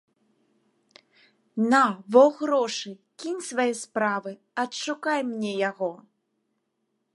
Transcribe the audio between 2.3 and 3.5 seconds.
грошы, кінь